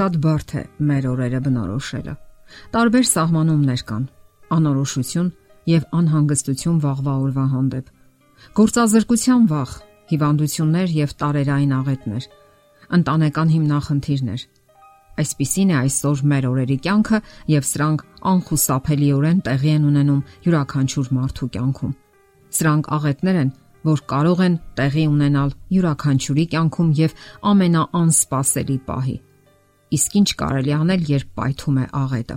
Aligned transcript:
Շատ 0.00 0.14
բարդ 0.16 0.52
է 0.56 0.60
մեր 0.88 1.06
օրերը 1.10 1.38
բնորոշելը։ 1.44 2.12
Տարբեր 2.72 3.02
սահմանումներ 3.08 3.82
կան՝ 3.90 4.06
անորոշություն 4.56 5.28
եւ 5.68 5.82
անհանգստություն 5.98 6.78
վաղվա 6.84 7.16
օրվա 7.24 7.44
հանդեպ։ 7.50 7.90
Գործազրկության 8.60 9.44
վախ, 9.52 9.74
հիվանդություններ 10.14 10.96
եւ 10.96 11.14
տարերային 11.20 11.76
աղետներ, 11.80 12.30
ընտանեկան 12.96 13.54
հիմնախնդիրներ։ 13.60 14.48
Այսպիսին 15.20 15.68
է 15.68 15.78
այսօր 15.84 16.26
մեր 16.32 16.50
օրերի 16.54 16.80
կյանքը 16.88 17.24
եւ 17.60 17.70
սրանք 17.76 18.04
անխուսափելիորեն 18.32 19.46
տեղի 19.52 19.70
են 19.76 19.88
ունենում 19.92 20.26
յուրաքանչյուր 20.48 21.16
մարդու 21.20 21.54
կյանքում։ 21.60 21.96
Սրանք 22.56 22.94
աղետներ 22.96 23.44
են, 23.44 23.56
որ 23.84 24.06
կարող 24.16 24.46
են 24.48 24.60
տեղի 24.80 25.10
ունենալ 25.12 25.58
յուրաքանչյուրի 25.76 26.52
կյանքում 26.56 26.94
եւ 27.04 27.18
ամենաանսպասելի 27.52 28.84
պահի։ 28.88 29.24
Իսկ 29.90 30.16
ինչ 30.20 30.28
կարելի 30.38 30.72
անել, 30.76 31.06
երբ 31.10 31.30
պայթում 31.34 31.78
է 31.80 31.84
աղետը։ 32.00 32.36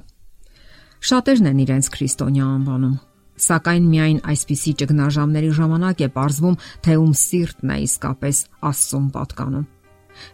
Շատերն 1.03 1.49
են 1.51 1.59
իրենց 1.63 1.89
քրիստոնյա 1.93 2.45
անվանում, 2.53 2.95
սակայն 3.43 3.85
միայն 3.93 4.19
այսպիսի 4.33 4.73
ճգնաժամերի 4.81 5.51
ժամանակ 5.57 6.03
է 6.05 6.09
ողրվում, 6.15 6.57
թե 6.85 6.95
ում 7.03 7.13
սիրտն 7.23 7.73
է 7.73 7.77
իսկապես 7.83 8.39
Աստծուն 8.69 9.07
պատկանում։ 9.17 9.65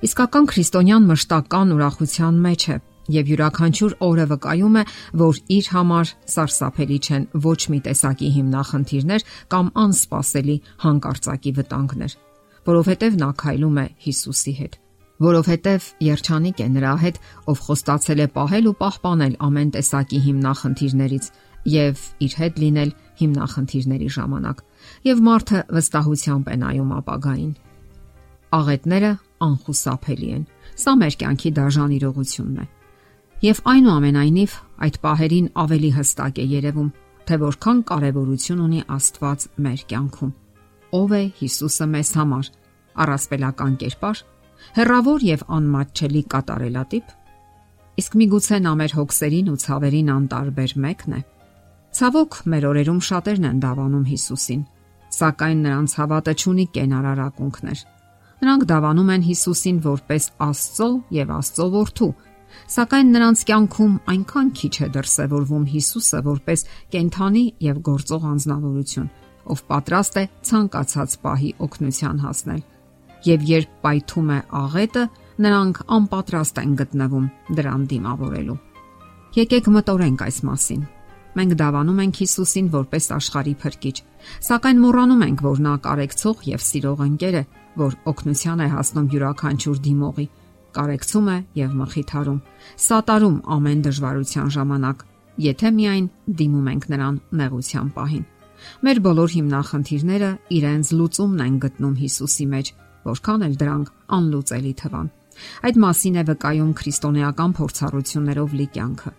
Իսկական 0.09 0.49
քրիստոնյան 0.53 1.07
մշտական 1.09 1.73
ուրախության 1.75 2.39
մեջ 2.45 2.65
է, 2.69 2.75
եւ 3.09 3.31
յուրաքանչյուր 3.33 3.95
օրը 4.05 4.25
վկայում 4.29 4.75
է, 4.79 4.83
որ 5.23 5.39
իր 5.55 5.69
համար 5.75 6.11
սարսափելի 6.33 6.99
չեն 6.99 7.25
ոչ 7.47 7.59
մի 7.73 7.79
տեսակի 7.87 8.29
հիմնախնդիրներ 8.35 9.25
կամ 9.55 9.71
անսպասելի 9.85 10.57
հանկարծակի 10.83 11.55
վտանգներ, 11.59 12.13
որովհետեւ 12.69 13.17
նա 13.23 13.31
քայլում 13.39 13.81
է 13.81 13.87
Հիսուսի 14.05 14.55
հետ 14.59 14.79
որովհետև 15.19 15.85
երջանիկ 16.05 16.61
է 16.63 16.67
նրա 16.75 16.93
հետ, 17.03 17.17
ով 17.51 17.61
խոստացել 17.65 18.19
է 18.23 18.27
պահել 18.35 18.69
ու 18.69 18.75
պահպանել 18.79 19.33
ամեն 19.47 19.71
տեսակի 19.75 20.19
հիմնախնդիրներից 20.27 21.25
եւ 21.69 22.03
իր 22.23 22.35
հետ 22.39 22.59
լինել 22.63 22.91
հիմնախնդիրների 23.19 24.09
ժամանակ։ 24.15 24.61
Եվ 25.09 25.23
մարդը 25.27 25.59
վստահությամբ 25.75 26.49
է 26.49 26.55
նայում 26.63 26.93
ապագային։ 26.99 27.51
Աղետները 28.59 29.11
անխուսափելի 29.49 30.29
են։ 30.39 30.45
Սա 30.79 30.93
մեր 30.99 31.15
կյանքի 31.19 31.51
դաժան 31.59 31.91
իրողությունն 31.99 32.59
է։ 32.63 32.65
Եվ 33.39 33.59
այնուամենայնիվ 33.71 34.55
այդ 34.87 34.95
պահերին 35.03 35.51
ավելի 35.63 35.91
հստակ 35.99 36.39
է 36.39 36.45
երևում, 36.59 36.89
թե 37.27 37.35
որքան 37.43 37.79
կարևորություն 37.91 38.63
ունի 38.65 38.81
Աստված 38.95 39.45
մեր 39.67 39.83
կյանքում։ 39.91 40.33
Ով 40.99 41.13
է 41.19 41.23
Հիսուսը 41.39 41.87
մեզ 41.93 42.11
համար։ 42.19 42.49
Առասպելական 42.99 43.75
կերպար, 43.79 44.21
հերրավոր 44.77 45.25
եւ 45.27 45.43
անմատչելի 45.57 46.21
կատարելատիպ։ 46.33 47.13
Իսկ 47.99 48.17
միգուցե 48.21 48.59
նա 48.63 48.73
մեր 48.79 48.95
հոգսերին 48.99 49.51
ու 49.51 49.59
ցավերին 49.63 50.11
անտարբեր 50.15 50.73
մեկն 50.85 51.15
է։ 51.19 51.21
Ցավոք 51.99 52.39
մեր 52.53 52.67
օրերում 52.69 53.01
շատերն 53.09 53.47
են 53.49 53.61
դավանում 53.65 54.05
Հիսուսին, 54.09 54.61
սակայն 55.19 55.61
նրանց 55.65 55.95
հավատը 55.99 56.33
չունի 56.39 56.65
կենարարակունքներ։ 56.79 57.79
Նրանք 58.39 58.65
դավանում 58.69 59.13
են 59.15 59.23
Հիսուսին 59.29 59.79
որպես 59.89 60.27
Աստծո 60.49 60.89
եւ 61.19 61.31
Աստծո 61.39 61.65
որդու, 61.75 62.11
Սակայն 62.69 63.11
նրանց 63.13 63.43
կյանքում 63.49 63.93
այնքան 64.13 64.49
քիչ 64.59 64.73
է 64.85 64.87
դրսևորվում 64.95 65.65
Հիսուսը 65.73 66.21
որպես 66.27 66.65
կենթանի 66.95 67.43
եւ 67.65 67.81
գործող 67.89 68.27
անznավորություն, 68.29 69.09
ով 69.53 69.63
պատրաստ 69.69 70.19
է 70.21 70.23
ցանկացած 70.49 71.15
պահի 71.25 71.51
օգնության 71.65 72.21
հասնել։ 72.25 72.61
Եվ 73.27 73.43
երբ 73.49 73.73
պայթում 73.83 74.29
է 74.35 74.39
աղետը, 74.59 75.03
նրանք 75.43 75.81
անպատրաստ 75.99 76.61
են 76.63 76.73
գտնվում 76.79 77.27
դրան 77.59 77.83
դիմավորելու։ 77.93 78.57
Եկեք 79.39 79.69
մտորենք 79.75 80.23
այս 80.25 80.39
մասին։ 80.49 80.81
Մենք 81.39 81.55
դավանում 81.59 81.99
ենք 82.03 82.19
Հիսուսին 82.19 82.67
որպես 82.73 83.05
աշխարհի 83.19 83.53
փրկիչ, 83.63 83.97
սակայն 84.49 84.79
մոռանում 84.83 85.23
ենք, 85.29 85.43
որ 85.45 85.59
նա 85.65 85.73
կարեկցող 85.85 86.41
եւ 86.49 86.63
սիրող 86.69 87.03
ընկեր 87.05 87.35
է, 87.39 87.43
որ 87.79 87.97
օգնության 88.09 88.63
է 88.65 88.67
հասնում 88.73 89.09
յուրաքանչյուր 89.13 89.81
դիմողի 89.85 90.25
կարեկցում 90.75 91.29
է 91.33 91.37
եւ 91.59 91.71
մխիթարում, 91.79 92.41
սատարում 92.85 93.37
ամեն 93.55 93.79
դժվարության 93.85 94.51
ժամանակ, 94.55 95.05
եթե 95.45 95.71
միայն 95.79 96.09
դիմում 96.39 96.69
ենք 96.73 96.85
նրան 96.93 97.15
նեղության 97.39 97.89
պահին։ 97.95 98.25
Մեր 98.85 98.97
բոլոր 99.07 99.29
հիմնախնդիրները 99.35 100.29
իրենց 100.59 100.91
լուծումն 100.99 101.43
են 101.45 101.59
գտնում 101.63 101.95
Հիսուսի 101.99 102.47
մեջ, 102.53 102.71
որքան 103.05 103.45
էլ 103.47 103.55
դրանք 103.61 103.93
անլուծելի 104.19 104.73
թվան։ 104.83 105.09
Այդ 105.69 105.79
մասին 105.85 106.19
է 106.19 106.23
վկայում 106.29 106.73
քրիստոնեական 106.79 107.55
փորձառություններով 107.59 108.57
լի 108.59 108.67
կյանքը, 108.75 109.13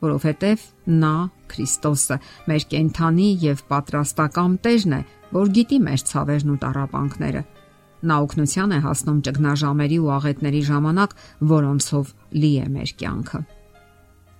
որովհետև 0.00 0.66
նա 1.04 1.14
Քրիստոսը 1.50 2.16
մեր 2.50 2.66
կենթանի 2.74 3.30
եւ 3.44 3.64
պատրաստական 3.70 4.58
տերն 4.66 4.98
է, 4.98 5.00
որ 5.34 5.54
գիտի 5.60 5.78
մեր 5.86 6.04
ցավերն 6.10 6.54
ու 6.54 6.60
տարապանքները 6.64 7.42
Նա 8.00 8.16
օգնության 8.24 8.70
է 8.72 8.78
հասնում 8.80 9.18
ճգնաժամերի 9.26 9.98
ու 10.00 10.12
աղետների 10.16 10.60
ժամանակ, 10.70 11.16
որոնցով 11.52 12.12
լի 12.40 12.52
է 12.64 12.68
մեր 12.76 12.92
կյանքը։ 13.02 13.40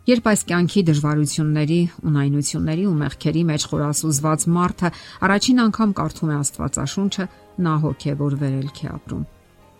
Երբ 0.08 0.28
այս 0.30 0.42
կյանքի 0.48 0.82
դժվարությունների, 0.88 1.78
ունայնությունների 2.08 2.84
ու 2.88 2.94
մեղքերի 3.00 3.42
մեջ 3.50 3.66
խորասուզված 3.70 4.46
մարդը 4.56 4.90
առաջին 5.28 5.62
անգամ 5.66 5.90
կարդում 6.00 6.30
է 6.30 6.36
Աստվածաշունչը, 6.40 7.26
նա 7.60 7.74
հոգևոր 7.84 8.36
վերելք 8.40 8.80
է 8.80 8.88
ապրում, 8.96 9.24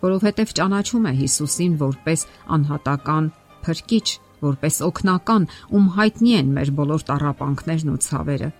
որովհետև 0.05 0.55
ճանաչում 0.61 1.07
է 1.09 1.13
Հիսուսին 1.21 1.77
որպես 1.81 2.25
անհատական 2.57 3.31
փրկիչ, 3.65 4.07
որպես 4.45 4.81
օգնական, 4.91 5.47
ում 5.73 5.87
հայտնի 5.97 6.31
են 6.41 6.57
մեր 6.57 6.75
բոլոր 6.81 7.07
տարապանքներն 7.11 7.91
ու 7.91 8.01
ցավերը 8.05 8.51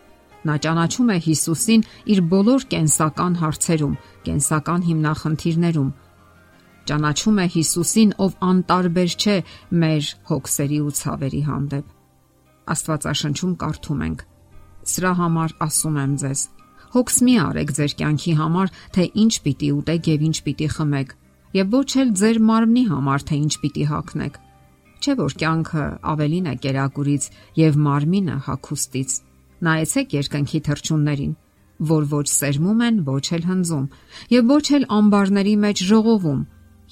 Նա 0.42 0.56
ճանաչում 0.58 1.10
է 1.14 1.18
Հիսուսին 1.22 1.84
իր 2.12 2.20
բոլոր 2.32 2.64
կենսական 2.72 3.36
հարցերում, 3.42 3.98
կենսական 4.26 4.86
հիմնախնդիրներում։ 4.88 5.92
Ճանաչում 6.92 7.38
է 7.40 7.46
Հիսուսին, 7.56 8.10
ով 8.20 8.34
անտարբեր 8.48 9.14
չէ 9.16 9.36
մեր 9.80 10.10
հոգսերի 10.28 10.80
ու 10.84 10.92
ցավերի 11.00 11.42
հանդեպ։ 11.48 11.94
Աստվածաշնչում 12.76 13.54
կարդում 13.62 14.04
ենք. 14.08 14.26
Սրա 14.92 15.14
համար 15.22 15.56
ասում 15.68 15.98
եմ 16.04 16.14
ձեզ. 16.20 16.42
հոգս 16.92 17.18
մի 17.24 17.36
արեք 17.48 17.70
ձեր 17.72 17.92
կյանքի 18.02 18.34
համար, 18.42 18.68
թե 18.92 19.04
ինչ 19.24 19.34
պիտի 19.48 19.70
ուտեք 19.80 20.08
եւ 20.12 20.24
ինչ 20.28 20.38
պիտի 20.44 20.68
խմեք, 20.76 21.10
եւ 21.56 21.68
ոչ 21.80 21.90
էլ 22.02 22.10
ձեր 22.20 22.38
մարմնի 22.52 22.86
համար, 22.92 23.20
թե 23.32 23.36
ինչ 23.42 23.54
պիտի 23.64 23.86
հագնեք։ 23.92 24.40
Չէ 25.02 25.14
որ 25.24 25.32
կյանքը 25.40 25.86
ավելին 26.12 26.52
է 26.52 26.56
կերակուրից 26.68 27.24
եւ 27.64 27.80
մարմինը 27.88 28.36
հակոստից 28.52 29.12
Նայեցեք 29.62 30.14
երկնքի 30.18 30.60
թրջուններին, 30.66 31.34
որ 31.86 32.06
ոչ 32.10 32.26
սերմում 32.34 32.80
են, 32.88 32.96
ոչ 33.06 33.26
էլ 33.38 33.44
հնձում, 33.46 33.84
եւ 34.34 34.48
ոչ 34.52 34.66
էլ 34.78 34.86
ամբարների 34.98 35.54
մեջ 35.66 35.84
ժողովում, 35.92 36.40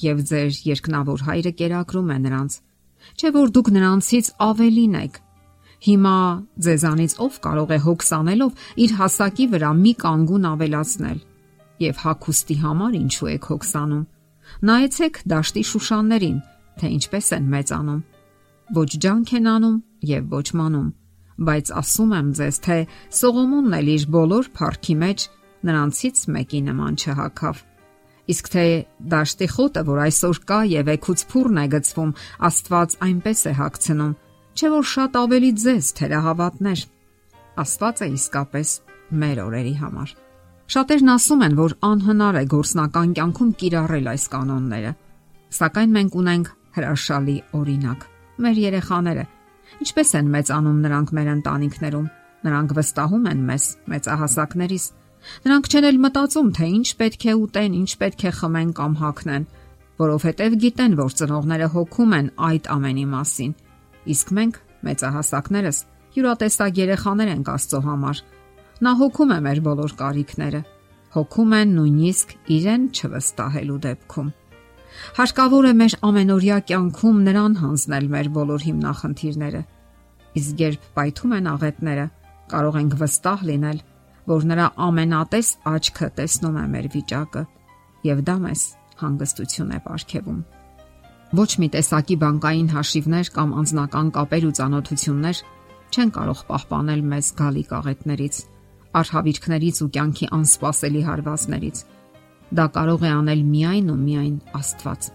եւ 0.04 0.22
ձեր 0.30 0.60
երկնավոր 0.70 1.24
հայրը 1.30 1.52
կերակրում 1.60 2.12
է 2.16 2.18
նրանց։ 2.26 2.58
Չէ 3.20 3.32
որ 3.36 3.52
դուք 3.56 3.72
նրանցից 3.78 4.30
ավելին 4.50 4.96
եք։ 5.00 5.20
Հիմա 5.80 6.16
ձեզանից 6.66 7.14
ով 7.26 7.34
կարող 7.46 7.70
է 7.72 7.80
հոգս 7.88 8.10
անելով 8.20 8.64
իր 8.84 8.96
հասակի 9.00 9.46
վրա 9.56 9.72
մի 9.80 9.94
կանգուն 10.04 10.48
ավելացնել։ 10.50 11.20
Եվ 11.80 12.02
հակոստի 12.04 12.56
համար 12.64 12.98
ինչու 13.00 13.30
եք 13.40 13.50
հոգսանում։ 13.54 14.08
Նայեցեք 14.70 15.20
դաշտի 15.32 15.64
շուշաններին, 15.72 16.40
թե 16.80 16.88
ինչպես 17.00 17.28
են 17.40 17.52
մեծանում։ 17.56 18.02
Ոչ 18.80 18.90
ջանք 19.06 19.36
են 19.40 19.52
անում 19.56 19.78
եւ 20.10 20.34
ոչ 20.36 20.48
մանում 20.60 20.90
բայց 21.40 21.72
ասում 21.80 22.14
եմ 22.20 22.30
ձեզ, 22.36 22.58
թե 22.66 22.78
Սողոմոնն 23.16 23.76
էլ 23.80 23.92
իր 23.96 24.06
բոլոր 24.16 24.50
փառքի 24.60 24.96
մեջ 25.04 25.26
նրանցից 25.70 26.24
մեկի 26.36 26.62
նման 26.68 27.00
չհակավ։ 27.00 27.62
Իսկ 28.30 28.50
թե 28.54 28.66
դաշտի 29.14 29.48
խոտը, 29.54 29.84
որ 29.90 30.02
այսօր 30.06 30.40
կա 30.50 30.60
եւ 30.70 30.92
եկուց 30.94 31.24
փուրն 31.32 31.60
է 31.60 31.66
գծվում, 31.74 32.12
Աստված 32.50 32.96
այնպես 33.08 33.40
է 33.50 33.54
հագցնում, 33.60 34.14
չէ 34.60 34.70
որ 34.76 34.86
շատ 34.94 35.18
ավելի 35.24 35.52
ձեզ 35.64 35.90
թերահավատներ։ 36.00 36.84
Աստված 37.64 38.04
է 38.06 38.08
իսկապես 38.20 38.76
մեր 39.24 39.42
օրերի 39.48 39.76
համար։ 39.80 40.14
Շատերն 40.70 41.12
ասում 41.16 41.44
են, 41.48 41.58
որ 41.58 41.76
անհնար 41.90 42.38
է 42.38 42.46
գործնական 42.54 43.18
կյանքում 43.18 43.52
կիրառել 43.64 44.14
այս 44.14 44.26
կանոնները։ 44.36 44.94
Սակայն 45.60 45.98
մենք 45.98 46.18
ունենք 46.22 46.54
հրաշալի 46.78 47.38
օրինակ։ 47.58 48.08
Մեր 48.40 48.60
երեխաները 48.70 49.26
Ինչպես 49.78 50.10
են 50.20 50.32
մեծանում 50.34 50.80
նրանք 50.84 51.12
մեր 51.16 51.30
ընտանիքներում։ 51.36 52.08
Նրանք 52.48 52.74
վստահում 52.78 53.28
են 53.30 53.44
մեզ, 53.50 53.66
մեծահասակներիս։ 53.94 54.86
Նրանք 55.46 55.70
չեն 55.70 55.88
էլ 55.90 56.00
մտածում, 56.06 56.50
թե 56.58 56.68
ինչ 56.80 56.90
պետք 57.00 57.26
է 57.30 57.34
ուտեն, 57.40 57.78
ինչ 57.80 57.92
պետք 58.00 58.26
է 58.30 58.32
խմեն 58.40 58.72
կամ 58.80 58.94
հագնեն, 59.00 59.48
որովհետև 60.00 60.58
գիտեն, 60.64 60.98
որ 61.00 61.16
ծնողները 61.20 61.68
հոգում 61.76 62.14
են 62.20 62.28
այդ 62.50 62.70
ամենի 62.76 63.06
մասին։ 63.14 63.54
Իսկ 64.10 64.34
մենք, 64.40 64.60
մեծահասակներս, 64.90 65.80
յուրատեսակ 66.16 66.80
երեխաներ 66.80 67.32
ենք 67.36 67.50
Աստծո 67.54 67.82
համար։ 67.90 68.22
Նա 68.80 68.94
հոգում 69.00 69.34
է 69.36 69.40
մեր 69.50 69.60
բոլոր 69.66 69.96
կարիքները։ 70.00 70.62
Հոգում 71.10 71.54
են 71.60 71.74
նույնիսկ 71.80 72.34
իրեն 72.56 72.84
չվստահելու 72.96 73.80
դեպքում։ 73.86 74.30
Հարկավոր 75.20 75.66
է 75.70 75.74
մեր 75.80 75.96
ամենօրյա 76.10 76.58
կյանքում 76.70 77.20
նրան 77.28 77.58
հանձնել 77.60 78.08
մեր 78.14 78.30
բոլոր 78.40 78.66
հիմնախնդիրները։ 78.70 79.62
Իսկ 80.40 80.64
երբ 80.64 80.88
պայթում 80.96 81.36
են 81.40 81.50
աղետները, 81.50 82.06
կարող 82.54 82.80
ենք 82.80 82.96
վստահ 83.00 83.46
լինել, 83.50 83.80
որ 84.30 84.46
նրա 84.52 84.68
ամենատես 84.86 85.48
աչքը 85.74 86.08
տեսնում 86.20 86.58
է 86.62 86.66
մեր 86.74 86.88
վիճակը 86.96 87.44
եւ 88.10 88.24
դա 88.30 88.36
մեզ 88.46 88.64
հանգստություն 89.00 89.72
է 89.74 89.80
ապարգևում։ 89.80 90.40
Ոչ 91.40 91.52
մի 91.62 91.68
տեսակի 91.76 92.16
բանկային 92.24 92.70
հաշիվներ 92.74 93.32
կամ 93.36 93.50
անձնական 93.62 94.08
կապեր 94.16 94.46
ու 94.50 94.56
ծանոթություններ 94.60 95.42
չեն 95.90 96.12
կարող 96.16 96.40
պահպանել 96.50 97.02
մեզ 97.10 97.30
գալի 97.40 97.64
կաղետներից, 97.70 98.36
արհավիրքներից 99.00 99.82
ու 99.86 99.90
կյանքի 99.98 100.30
անսպասելի 100.40 101.02
հարվածներից։ 101.10 101.82
Դա 102.60 102.66
կարող 102.78 103.06
է 103.06 103.12
անել 103.14 103.42
միայն 103.50 103.90
ու 103.94 104.00
միայն 104.06 104.38
Աստված։ 104.60 105.10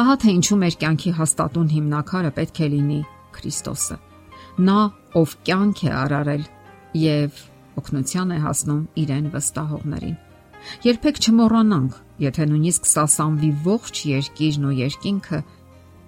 Ահա 0.00 0.14
թե 0.24 0.34
ինչու 0.38 0.58
մեր 0.64 0.74
կյանքի 0.82 1.12
հաստատուն 1.18 1.70
հիմնակարը 1.76 2.32
պետք 2.38 2.60
է 2.60 2.68
լինի 2.72 2.98
Քրիստոսը։ 3.36 3.96
Նա, 4.68 4.78
ով 5.20 5.34
կյանք 5.48 5.82
է 5.88 5.90
արարել 6.02 6.44
եւ 6.98 7.42
օգնության 7.78 8.34
է 8.34 8.38
հասնում 8.44 8.82
իրեն 9.02 9.26
վստահողներին։ 9.34 10.16
Երբեք 10.84 11.20
չմոռանանք, 11.22 11.98
եթե 12.24 12.46
նույնիսկ 12.50 12.88
սասանվի 12.92 13.50
ողջ 13.66 14.00
երկիրն 14.10 14.68
ու 14.68 14.76
երկինքը, 14.78 15.40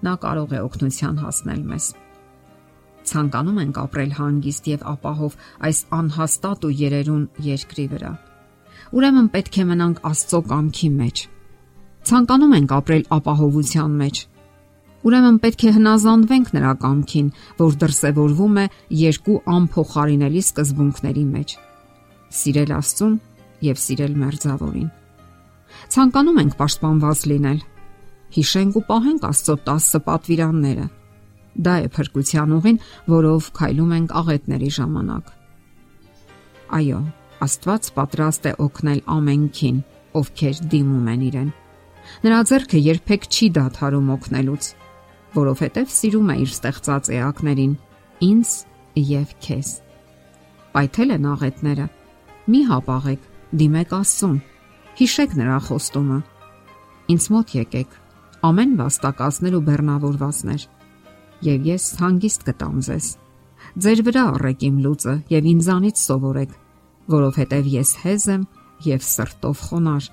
նա 0.07 0.15
կարող 0.25 0.55
է 0.57 0.63
օգնության 0.67 1.21
հասնել 1.25 1.63
մեզ։ 1.71 1.87
Ցանկանում 3.11 3.61
ենք 3.61 3.79
ապրել 3.81 4.11
հանգիստ 4.19 4.67
եւ 4.71 4.83
ապահով 4.91 5.37
այս 5.69 5.79
անհաստատ 6.01 6.67
ու 6.69 6.73
երերուն 6.81 7.23
երկրի 7.47 7.87
վրա։ 7.95 8.13
Ուրեմն 8.91 9.31
պետք 9.35 9.57
է 9.61 9.65
մնանք 9.71 10.03
Աստծո 10.11 10.41
կամքի 10.51 10.91
մեջ։ 11.01 11.23
Ցանկանում 12.11 12.55
ենք 12.59 12.75
ապրել 12.81 13.05
ապահովության 13.17 13.97
մեջ, 14.01 14.21
Ուրեմն 15.01 15.37
պետք 15.41 15.63
է 15.65 15.71
հնազանդվենք 15.79 16.49
նրա 16.53 16.71
կամքին, 16.83 17.29
որ 17.57 17.77
դրսևորվում 17.81 18.57
է 18.61 18.65
երկու 19.01 19.37
անփոխարինելի 19.57 20.43
սկզբունքների 20.45 21.25
մեջ. 21.31 21.55
սիրել 22.41 22.73
Աստծուն 22.77 23.15
եւ 23.65 23.81
սիրել 23.81 24.17
մերձավորին։ 24.21 24.91
Ցանկանում 25.95 26.41
ենք 26.41 26.57
պաշտպանված 26.61 27.23
լինել։ 27.31 27.61
Հիշենք 28.37 28.77
ու 28.77 28.85
պահենք 28.91 29.25
Աստծո 29.31 29.55
10 29.71 30.03
պատվիրանները։ 30.11 30.87
Դա 31.61 31.75
է 31.81 31.89
փրկության 31.97 32.53
ուղին, 32.61 32.79
որով 33.11 33.49
քայլում 33.57 33.95
ենք 33.97 34.13
աղետների 34.21 34.71
ժամանակ։ 34.77 35.33
Այո, 36.81 37.01
Աստված 37.41 37.89
պատրաստ 37.97 38.47
է 38.47 38.53
օգնել 38.69 39.01
ամենքին, 39.17 39.81
ովքեր 40.21 40.61
դիմում 40.71 41.09
են 41.11 41.25
իրեն։ 41.31 41.51
Նրա 42.21 42.41
ձեռքը 42.51 42.79
երբեք 42.85 43.27
չի 43.31 43.47
դադարում 43.57 44.13
օգնելուց 44.15 44.69
որովհետև 45.37 45.95
սիրում 45.95 46.31
է 46.31 46.37
իր 46.45 46.53
ստեղծած 46.57 47.11
էակներին՝ 47.17 47.75
ինձ 48.27 48.51
եւ 49.11 49.35
քեզ։ 49.45 49.71
Պայթել 50.75 51.15
են 51.17 51.27
աղետները։ 51.31 51.87
Մի 52.51 52.61
հապաղեք, 52.71 53.23
դիմեք 53.61 53.95
Աստծուն։ 54.01 54.37
Հիշեք 55.01 55.35
նրա 55.41 55.59
խոստումը։ 55.71 56.19
Ինձ 57.11 57.27
մոտ 57.35 57.55
եկեք, 57.61 57.97
ամեն 58.51 58.73
վաստակածներ 58.81 59.57
ու 59.59 59.65
բեռնավորվածներ, 59.71 60.67
եւ 61.47 61.67
ես 61.71 61.87
հանգիստ 62.01 62.47
կտամ 62.51 62.79
ձեզ։ 62.87 63.09
Ձեր 63.81 64.03
վրա 64.07 64.25
առեք 64.35 64.65
իմ 64.67 64.79
լուծը 64.85 65.15
եւ 65.31 65.51
ինձանից 65.51 66.01
սովորեք, 66.05 66.55
որովհետեւ 67.15 67.69
ես 67.81 67.91
հեզ 68.05 68.25
եմ 68.35 68.47
եւ 68.91 69.05
սրտով 69.11 69.67
խոնար, 69.71 70.09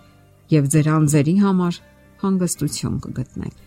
եւ 0.58 0.70
ձեր 0.74 0.92
անձերի 0.98 1.36
համար 1.44 1.80
հանգստություն 2.24 3.00
կգտնեք։ 3.08 3.67